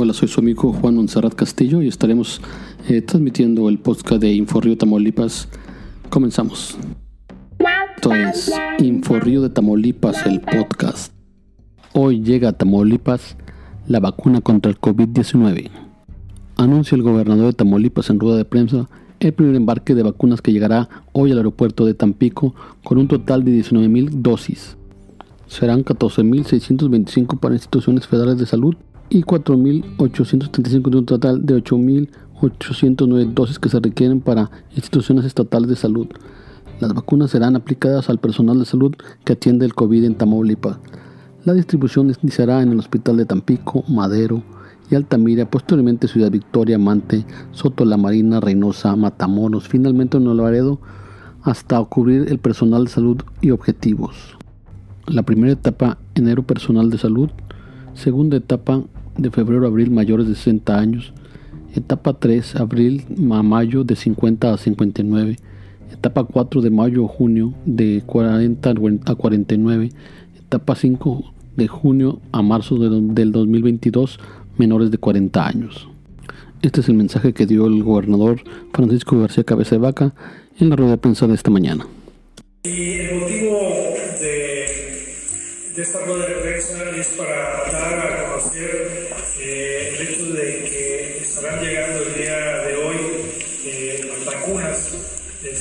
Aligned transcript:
Hola, 0.00 0.12
soy 0.12 0.28
su 0.28 0.38
amigo 0.38 0.72
Juan 0.72 0.94
Monserrat 0.94 1.34
Castillo 1.34 1.82
y 1.82 1.88
estaremos 1.88 2.40
eh, 2.88 3.02
transmitiendo 3.02 3.68
el 3.68 3.80
podcast 3.80 4.22
de 4.22 4.32
Inforrío 4.32 4.78
Tamaulipas. 4.78 5.48
Comenzamos. 6.08 6.78
Esto 7.96 8.14
es 8.14 8.52
Inforrío 8.78 9.42
de 9.42 9.50
Tamaulipas, 9.50 10.24
el 10.24 10.40
podcast. 10.40 11.12
Hoy 11.94 12.22
llega 12.22 12.50
a 12.50 12.52
Tamaulipas 12.52 13.36
la 13.88 13.98
vacuna 13.98 14.40
contra 14.40 14.70
el 14.70 14.80
COVID-19. 14.80 15.68
Anuncia 16.58 16.94
el 16.94 17.02
gobernador 17.02 17.46
de 17.46 17.54
Tamaulipas 17.54 18.08
en 18.10 18.20
rueda 18.20 18.36
de 18.36 18.44
prensa 18.44 18.88
el 19.18 19.32
primer 19.32 19.56
embarque 19.56 19.96
de 19.96 20.04
vacunas 20.04 20.42
que 20.42 20.52
llegará 20.52 20.88
hoy 21.10 21.32
al 21.32 21.38
aeropuerto 21.38 21.84
de 21.84 21.94
Tampico 21.94 22.54
con 22.84 22.98
un 22.98 23.08
total 23.08 23.42
de 23.44 23.50
19.000 23.50 24.10
dosis. 24.10 24.76
Serán 25.48 25.84
14.625 25.84 27.40
para 27.40 27.56
instituciones 27.56 28.06
federales 28.06 28.38
de 28.38 28.46
salud 28.46 28.76
y 29.10 29.22
4.835 29.22 30.90
de 30.90 30.98
un 30.98 31.06
total 31.06 31.44
de 31.44 31.62
8.809 31.62 33.32
dosis 33.32 33.58
que 33.58 33.68
se 33.68 33.80
requieren 33.80 34.20
para 34.20 34.50
instituciones 34.74 35.24
estatales 35.24 35.68
de 35.68 35.76
salud. 35.76 36.08
Las 36.80 36.94
vacunas 36.94 37.30
serán 37.30 37.56
aplicadas 37.56 38.08
al 38.08 38.18
personal 38.18 38.58
de 38.58 38.64
salud 38.64 38.94
que 39.24 39.32
atiende 39.32 39.66
el 39.66 39.74
COVID 39.74 40.04
en 40.04 40.14
Tamaulipas. 40.14 40.78
La 41.44 41.54
distribución 41.54 42.14
iniciará 42.22 42.62
en 42.62 42.72
el 42.72 42.78
Hospital 42.78 43.16
de 43.16 43.24
Tampico, 43.24 43.82
Madero 43.88 44.42
y 44.90 44.94
Altamira, 44.94 45.50
posteriormente 45.50 46.08
Ciudad 46.08 46.30
Victoria, 46.30 46.78
Mante, 46.78 47.24
Soto 47.52 47.84
La 47.84 47.96
Marina, 47.96 48.40
Reynosa, 48.40 48.94
Matamoros, 48.96 49.68
finalmente 49.68 50.16
en 50.16 50.36
Laredo, 50.36 50.80
hasta 51.42 51.82
cubrir 51.84 52.26
el 52.28 52.38
personal 52.38 52.84
de 52.84 52.90
salud 52.90 53.22
y 53.40 53.50
objetivos. 53.50 54.36
La 55.06 55.22
primera 55.22 55.52
etapa, 55.52 55.98
enero 56.14 56.42
personal 56.42 56.90
de 56.90 56.98
salud. 56.98 57.30
Segunda 57.94 58.36
etapa, 58.36 58.82
de 59.18 59.30
febrero 59.30 59.66
a 59.66 59.68
abril 59.68 59.90
mayores 59.90 60.26
de 60.28 60.34
60 60.34 60.78
años. 60.78 61.12
Etapa 61.74 62.14
3, 62.14 62.56
abril 62.56 63.04
a 63.30 63.42
mayo 63.42 63.84
de 63.84 63.96
50 63.96 64.54
a 64.54 64.56
59. 64.56 65.36
Etapa 65.92 66.24
4 66.24 66.62
de 66.62 66.70
mayo 66.70 67.04
a 67.04 67.08
junio 67.08 67.52
de 67.66 68.02
40 68.06 68.70
a 69.06 69.14
49. 69.14 69.90
Etapa 70.38 70.74
5 70.74 71.32
de 71.56 71.68
junio 71.68 72.20
a 72.32 72.40
marzo 72.40 72.76
del 72.78 73.32
2022 73.32 74.18
menores 74.56 74.90
de 74.90 74.98
40 74.98 75.46
años. 75.46 75.88
Este 76.62 76.80
es 76.80 76.88
el 76.88 76.94
mensaje 76.94 77.32
que 77.32 77.46
dio 77.46 77.66
el 77.66 77.82
gobernador 77.82 78.40
Francisco 78.72 79.20
García 79.20 79.44
Cabeza 79.44 79.76
de 79.76 79.80
Vaca 79.80 80.14
en 80.58 80.70
la 80.70 80.76
rueda 80.76 80.92
de 80.92 80.98
prensa 80.98 81.26
de 81.26 81.34
esta 81.34 81.50
mañana. 81.50 81.86
De 85.78 85.84
esta 85.84 86.00
rueda 86.00 86.26
de 86.26 86.34
prensa 86.34 86.90
es 86.96 87.08
para 87.10 87.70
dar 87.70 88.00
a 88.00 88.24
conocer 88.24 89.10
eh, 89.38 89.94
el 89.94 90.08
hecho 90.08 90.24
de 90.32 90.64
que 90.64 91.18
estarán 91.22 91.64
llegando 91.64 92.02
el 92.02 92.14
día 92.14 92.36
de 92.66 92.76
hoy 92.78 92.96
eh, 93.64 94.04
las 94.08 94.24
vacunas 94.24 94.96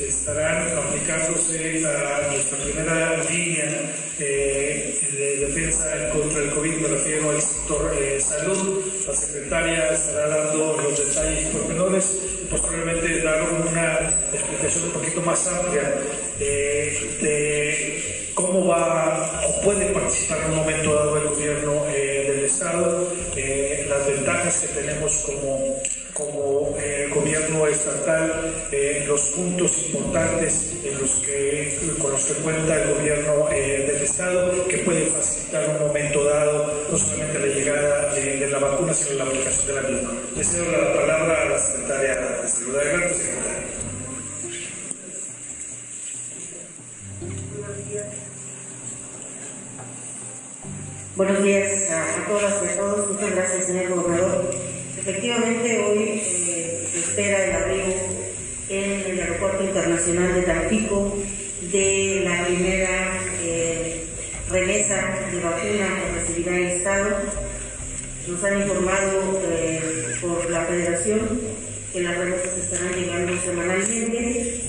estarán 0.00 0.78
aplicándose 0.78 1.84
a 1.84 2.32
nuestra 2.32 2.56
primera 2.56 3.22
línea 3.24 3.92
eh, 4.18 4.98
de 5.12 5.46
defensa 5.46 6.08
contra 6.08 6.40
el 6.40 6.50
COVID, 6.52 6.76
me 6.76 6.88
refiero 6.88 7.30
al 7.30 7.42
sector 7.42 7.94
salud. 8.18 8.84
La 9.06 9.14
secretaria 9.14 9.92
estará 9.92 10.28
dando 10.28 10.74
los 10.80 10.98
detalles 10.98 11.48
pormenores 11.48 12.16
y 12.42 12.46
posteriormente 12.46 13.20
dar 13.20 13.42
una 13.42 14.18
explicación 14.32 14.84
un 14.84 14.90
poquito 14.92 15.20
más 15.20 15.46
amplia 15.48 16.00
de 16.38 18.17
cómo 18.38 18.68
va 18.68 19.42
o 19.48 19.60
puede 19.62 19.86
participar 19.86 20.38
en 20.44 20.52
un 20.52 20.56
momento 20.58 20.94
dado 20.94 21.16
el 21.16 21.24
gobierno 21.24 21.72
del 21.86 22.44
Estado, 22.44 23.08
las 23.88 24.06
ventajas 24.06 24.60
que 24.60 24.80
tenemos 24.80 25.24
como 25.26 25.74
como 26.18 26.74
eh, 26.80 27.08
gobierno 27.14 27.64
estatal 27.68 28.52
eh, 28.72 29.04
los 29.06 29.22
puntos 29.30 29.84
importantes 29.86 30.72
en 30.82 30.98
los 30.98 31.12
que, 31.20 31.78
con 31.98 32.10
los 32.10 32.24
que 32.24 32.34
cuenta 32.42 32.82
el 32.82 32.94
gobierno 32.94 33.48
eh, 33.52 33.84
del 33.86 34.02
Estado 34.02 34.66
que 34.66 34.78
puede 34.78 35.06
facilitar 35.06 35.64
en 35.64 35.70
un 35.76 35.86
momento 35.86 36.24
dado 36.24 36.74
no 36.90 36.98
solamente 36.98 37.38
la 37.38 37.46
llegada 37.46 38.14
de, 38.14 38.48
la 38.48 38.58
vacuna, 38.58 38.92
sino 38.92 39.14
la 39.18 39.24
aplicación 39.24 39.66
de 39.68 39.74
la 39.74 39.88
misma. 39.88 40.12
Le 40.36 40.44
cedo 40.44 40.72
la 40.72 40.94
palabra 40.94 41.42
a 41.42 41.44
la 41.44 41.58
secretaria 41.58 42.14
de 42.42 42.48
Salud. 42.48 42.76
Adelante, 42.76 43.14
secretaria. 43.14 43.97
Buenos 51.18 51.42
días 51.42 51.90
a, 51.90 52.28
todas 52.28 52.62
y 52.62 52.66
a 52.68 52.76
todos. 52.76 53.10
Muchas 53.10 53.34
gracias, 53.34 53.66
señor 53.66 53.88
gobernador. 53.88 54.50
Efectivamente, 55.00 55.84
hoy 55.84 56.22
eh, 56.24 56.86
se 56.92 56.98
espera 57.00 57.44
el 57.44 57.52
arribo 57.56 57.94
en 58.68 59.00
el 59.00 59.20
Aeropuerto 59.22 59.64
Internacional 59.64 60.32
de 60.32 60.42
Tampico 60.42 61.18
de 61.72 62.22
la 62.22 62.46
primera 62.46 63.18
eh, 63.42 64.04
remesa 64.48 64.94
de 65.32 65.40
vacuna 65.40 65.88
que 66.04 66.20
recibirá 66.20 66.56
el 66.56 66.66
Estado. 66.68 67.16
Nos 68.28 68.44
han 68.44 68.62
informado 68.62 69.42
eh, 69.50 70.14
por 70.20 70.48
la 70.48 70.66
Federación 70.66 71.40
que 71.92 72.00
las 72.00 72.16
remesas 72.16 72.58
estarán 72.58 72.94
llegando 72.94 73.32
semanalmente 73.42 74.60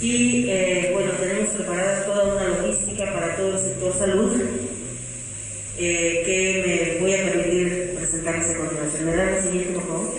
y 0.00 0.46
bueno, 0.92 1.10
tenemos 1.20 1.50
preparada 1.50 2.06
toda 2.06 2.24
una 2.24 2.48
logística 2.48 3.12
para 3.12 3.36
todo 3.36 3.52
el 3.52 3.58
sector 3.58 3.92
salud 3.98 4.65
que 5.76 6.62
me 6.66 7.00
voy 7.00 7.14
a 7.14 7.32
permitir 7.32 7.94
presentarles 7.96 8.50
a 8.50 8.56
continuación. 8.56 9.04
¿Me 9.06 9.16
dan 9.16 9.34
la 9.34 9.42
siguiente, 9.42 9.72
por 9.74 9.86
favor? 9.86 10.14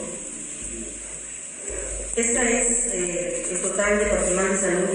Esta 2.16 2.50
es 2.50 2.88
eh, 2.94 3.46
el 3.52 3.62
total 3.62 4.00
de 4.00 4.06
personal 4.06 4.50
de 4.52 4.58
salud 4.58 4.90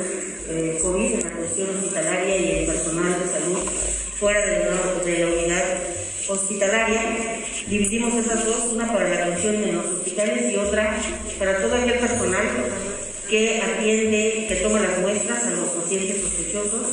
eh, 0.49 0.79
COVID 0.83 1.13
en 1.15 1.23
la 1.23 1.31
cuestión 1.31 1.69
hospitalaria 1.71 2.37
y 2.37 2.59
el 2.59 2.67
personal 2.67 3.17
de 3.23 3.29
salud 3.29 3.59
fuera 4.19 4.45
de 4.45 4.59
la, 4.65 5.05
de 5.05 5.19
la 5.19 5.27
unidad 5.27 5.65
hospitalaria. 6.29 7.01
Dividimos 7.69 8.15
esas 8.15 8.45
dos, 8.45 8.73
una 8.73 8.93
para 8.93 9.09
la 9.09 9.25
atención 9.27 9.55
en 9.63 9.77
los 9.77 9.87
hospitales 9.87 10.53
y 10.53 10.57
otra 10.57 11.01
para 11.39 11.59
todo 11.59 11.75
aquel 11.77 11.99
personal 11.99 12.47
que 13.29 13.63
atiende, 13.63 14.47
que 14.49 14.57
toma 14.57 14.81
las 14.81 14.99
muestras 14.99 15.45
a 15.45 15.51
los 15.51 15.69
pacientes 15.71 16.21
sospechosos 16.23 16.89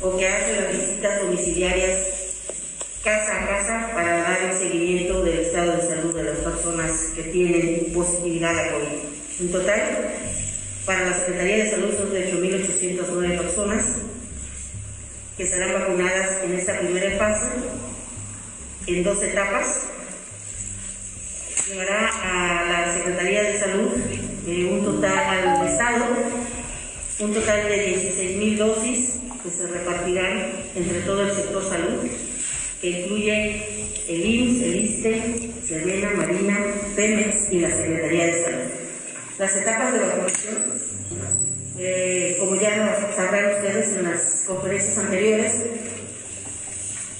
o 0.00 0.16
que 0.16 0.28
hace 0.28 0.60
las 0.60 0.72
visitas 0.72 1.20
domiciliarias 1.22 2.15
casa 3.06 3.36
a 3.36 3.46
casa 3.46 3.90
para 3.94 4.18
dar 4.18 4.42
el 4.50 4.58
seguimiento 4.58 5.22
del 5.22 5.38
estado 5.38 5.76
de 5.76 5.82
salud 5.82 6.12
de 6.12 6.24
las 6.24 6.38
personas 6.38 7.12
que 7.14 7.22
tienen 7.22 7.92
positividad 7.94 8.58
a 8.58 8.72
COVID. 8.72 9.42
En 9.42 9.52
total, 9.52 10.10
para 10.84 11.10
la 11.10 11.16
Secretaría 11.16 11.64
de 11.64 11.70
Salud 11.70 11.96
son 11.96 12.12
de 12.12 12.34
8.809 12.34 13.38
personas 13.38 13.84
que 15.36 15.46
serán 15.46 15.74
vacunadas 15.74 16.42
en 16.42 16.54
esta 16.54 16.80
primera 16.80 17.16
fase, 17.16 17.46
en 18.88 19.04
dos 19.04 19.22
etapas. 19.22 19.82
Llegará 21.68 22.10
a 22.24 22.64
la 22.64 22.92
Secretaría 22.92 23.44
de 23.44 23.60
Salud 23.60 23.92
un 24.48 24.84
total 24.84 25.16
al 25.16 25.68
Estado 25.68 26.06
un 27.18 27.32
total 27.32 27.68
de 27.68 27.96
16.000 27.96 28.56
dosis 28.58 29.14
que 29.42 29.50
se 29.50 29.66
repartirán 29.68 30.52
entre 30.74 31.00
todo 31.00 31.22
el 31.22 31.32
sector 31.32 31.64
salud 31.64 32.04
que 32.92 33.66
el 34.08 34.24
IMSS, 34.24 34.62
el 34.62 34.76
ISTE, 34.76 35.22
Serena, 35.66 36.10
Marina, 36.16 36.58
Pemex 36.94 37.52
y 37.52 37.58
la 37.58 37.70
Secretaría 37.70 38.26
de 38.26 38.42
Salud. 38.44 38.70
Las 39.38 39.56
etapas 39.56 39.92
de 39.92 39.98
vacunación, 39.98 40.56
eh, 41.78 42.36
como 42.38 42.54
ya 42.56 42.96
sabrán 43.14 43.54
ustedes 43.56 43.96
en 43.96 44.04
las 44.04 44.44
conferencias 44.46 44.98
anteriores, 44.98 45.52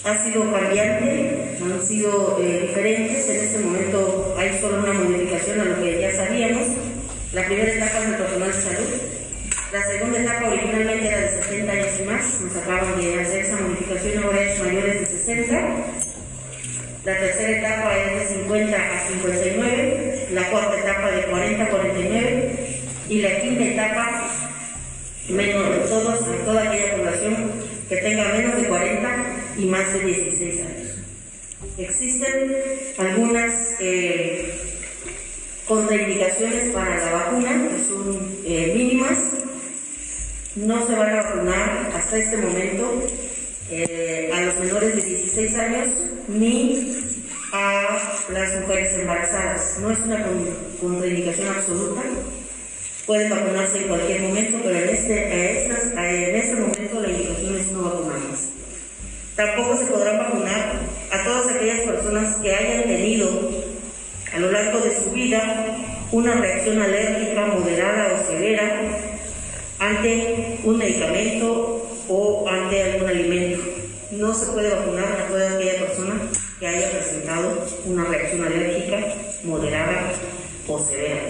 ha 0.04 0.24
sido 0.24 0.52
cambiante, 0.52 1.58
han 1.60 1.84
sido 1.84 2.38
eh, 2.40 2.68
diferentes. 2.68 3.28
En 3.28 3.36
este 3.36 3.58
momento 3.58 4.36
hay 4.38 4.56
solo 4.60 4.78
una 4.78 4.92
modificación 4.92 5.60
a 5.60 5.64
lo 5.64 5.82
que 5.82 6.00
ya 6.00 6.14
sabíamos. 6.14 6.68
La 7.32 7.44
primera 7.44 7.72
etapa 7.72 7.98
es 7.98 8.06
el 8.06 8.14
personal 8.14 8.52
de 8.52 8.62
salud, 8.62 8.88
la 9.72 9.82
segunda 9.82 10.18
etapa 10.20 10.48
originalmente 10.48 11.08
era 11.08 11.20
de 11.22 11.42
70 11.42 11.72
años 11.72 12.00
y 12.00 12.02
más, 12.04 12.40
nos 12.40 12.56
acaban 12.56 13.00
de 13.00 13.20
hacer 13.20 13.44
esa 13.44 13.56
modificación, 13.56 14.22
ahora 14.22 14.40
60. 15.26 15.58
La 17.04 17.18
tercera 17.18 17.58
etapa 17.58 17.96
es 17.98 18.30
de 18.30 18.34
50 18.42 18.76
a 18.76 19.08
59, 19.08 20.28
la 20.30 20.50
cuarta 20.50 20.78
etapa 20.78 21.10
de 21.10 21.22
40 21.22 21.64
a 21.64 21.68
49 21.68 22.80
y 23.08 23.18
la 23.22 23.40
quinta 23.40 23.64
etapa 23.64 24.30
menos 25.28 25.88
todos, 25.88 26.44
toda 26.44 26.62
aquella 26.62 26.96
población 26.96 27.52
que 27.88 27.96
tenga 27.96 28.32
menos 28.34 28.56
de 28.56 28.68
40 28.68 29.08
y 29.58 29.64
más 29.66 29.92
de 29.92 30.00
16 30.00 30.60
años. 30.60 30.88
Existen 31.78 32.56
algunas 32.96 33.74
eh, 33.80 34.54
contraindicaciones 35.66 36.72
para 36.72 37.04
la 37.04 37.12
vacuna 37.12 37.68
que 37.68 37.84
son 37.84 38.36
eh, 38.44 38.72
mínimas 38.76 39.18
no 40.56 40.86
se 40.86 40.94
van 40.94 41.10
a 41.10 41.22
vacunar 41.22 41.92
hasta 41.94 42.16
este 42.16 42.38
momento 42.38 43.02
eh, 43.70 44.30
a 44.34 44.40
los 44.42 44.58
menores 44.58 44.96
de 44.96 45.02
16 45.02 45.54
años 45.56 45.88
ni 46.28 46.92
a 47.52 47.98
las 48.32 48.60
mujeres 48.60 48.94
embarazadas. 48.98 49.78
No 49.80 49.90
es 49.90 49.98
una 50.00 50.24
contraindicación 50.80 51.48
absoluta, 51.48 52.02
pueden 53.06 53.30
vacunarse 53.30 53.78
en 53.78 53.88
cualquier 53.88 54.20
momento, 54.22 54.58
pero 54.62 54.78
en 54.78 54.88
este, 54.88 55.62
en 55.64 56.36
este 56.36 56.54
momento 56.54 57.00
la 57.00 57.08
indicación 57.08 57.56
es 57.56 57.72
no 57.72 57.82
vacunarlas. 57.82 58.48
Tampoco 59.36 59.76
se 59.76 59.86
podrán 59.86 60.18
vacunar 60.18 60.72
a 61.12 61.24
todas 61.24 61.54
aquellas 61.54 61.80
personas 61.80 62.36
que 62.36 62.54
hayan 62.54 62.84
tenido 62.84 63.28
a 64.32 64.38
lo 64.38 64.50
largo 64.50 64.80
de 64.80 64.94
su 64.94 65.10
vida 65.10 65.76
una 66.12 66.34
reacción 66.34 66.80
alérgica 66.80 67.46
moderada 67.46 68.14
o 68.14 68.26
severa 68.26 68.80
ante 69.78 70.58
un 70.64 70.78
medicamento 70.78 71.86
o 72.08 72.48
ante 72.48 72.82
algún 72.82 73.08
alimento. 73.08 73.55
No 74.16 74.32
se 74.32 74.46
puede 74.46 74.70
vacunar 74.70 75.04
a 75.04 75.54
aquella 75.54 75.78
persona 75.78 76.14
que 76.58 76.66
haya 76.66 76.90
presentado 76.90 77.66
una 77.84 78.04
reacción 78.06 78.46
alérgica 78.46 79.14
moderada 79.44 80.12
o 80.66 80.78
severa. 80.78 81.20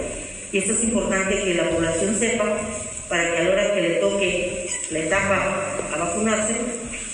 Y 0.52 0.58
esto 0.58 0.72
es 0.72 0.84
importante 0.84 1.42
que 1.42 1.54
la 1.54 1.68
población 1.70 2.16
sepa 2.16 2.44
para 3.08 3.32
que 3.32 3.38
a 3.38 3.42
la 3.42 3.50
hora 3.50 3.74
que 3.74 3.80
le 3.80 3.94
toque 3.96 4.70
la 4.90 4.98
etapa 5.00 5.76
a 5.92 5.98
vacunarse, 5.98 6.54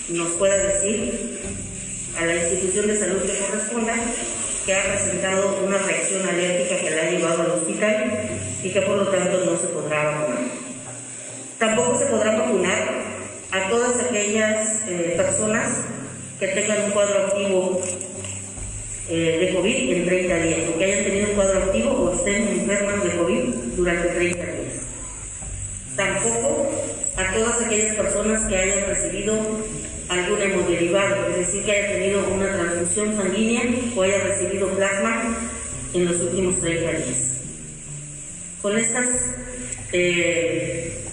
nos 0.09 0.29
pueda 0.33 0.57
decir 0.57 1.39
a 2.19 2.25
la 2.25 2.35
institución 2.35 2.87
de 2.87 2.99
salud 2.99 3.21
que 3.23 3.37
corresponda 3.39 3.95
que 4.67 4.75
ha 4.75 4.83
presentado 4.93 5.59
una 5.65 5.79
reacción 5.79 6.29
alérgica 6.29 6.77
que 6.77 6.91
la 6.91 7.01
ha 7.01 7.09
llevado 7.09 7.41
al 7.41 7.51
hospital 7.51 8.29
y 8.61 8.69
que 8.69 8.81
por 8.81 8.97
lo 8.97 9.07
tanto 9.07 9.43
no 9.43 9.57
se 9.57 9.67
podrá 9.67 10.03
vacunar. 10.03 10.43
Tampoco 11.57 11.97
se 11.97 12.05
podrá 12.05 12.32
aquellas 14.13 14.87
eh, 14.87 15.13
personas 15.17 15.85
que 16.39 16.47
tengan 16.49 16.85
un 16.85 16.91
cuadro 16.91 17.25
activo 17.25 17.81
eh, 19.09 19.37
de 19.41 19.55
COVID 19.55 19.91
en 19.91 20.05
30 20.05 20.35
días, 20.35 20.59
o 20.69 20.77
que 20.77 20.85
hayan 20.85 21.03
tenido 21.03 21.29
un 21.29 21.35
cuadro 21.35 21.63
activo 21.63 21.89
o 21.89 22.13
estén 22.13 22.47
enfermas 22.47 23.03
de 23.03 23.09
COVID 23.17 23.43
durante 23.75 24.07
30 24.09 24.45
días. 24.45 24.73
Tampoco 25.95 26.69
a 27.17 27.33
todas 27.33 27.61
aquellas 27.63 27.95
personas 27.95 28.45
que 28.45 28.55
hayan 28.55 28.85
recibido 28.85 29.33
algún 30.09 30.41
hemoderivado, 30.41 31.29
es 31.29 31.37
decir, 31.47 31.63
que 31.63 31.71
haya 31.71 31.93
tenido 31.93 32.27
una 32.27 32.53
transfusión 32.53 33.17
sanguínea 33.17 33.63
o 33.95 34.01
haya 34.03 34.19
recibido 34.19 34.67
plasma 34.69 35.37
en 35.95 36.05
los 36.05 36.21
últimos 36.21 36.61
30 36.61 36.91
días. 36.91 37.41
Con 38.61 38.77
estas 38.77 39.07
eh, 39.91 41.03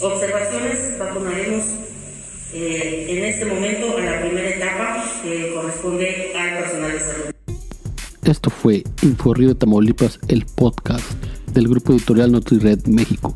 observaciones 0.00 0.98
vacunaremos 0.98 1.64
eh, 2.52 3.06
en 3.08 3.24
este 3.24 3.44
momento 3.44 3.96
a 3.96 4.00
la 4.00 4.20
primera 4.20 4.48
etapa 4.48 5.04
que 5.22 5.52
corresponde 5.54 6.32
al 6.36 6.58
personal 6.58 6.92
de 6.92 7.00
salud. 7.00 7.34
Esto 8.24 8.50
fue 8.50 8.84
Inforrío 9.02 9.48
de 9.48 9.54
Tamaulipas, 9.54 10.18
el 10.28 10.44
podcast 10.44 11.04
del 11.52 11.68
grupo 11.68 11.92
editorial 11.92 12.32
NutriRed 12.32 12.86
México. 12.86 13.34